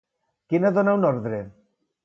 [0.53, 1.45] Quina dona una ordre?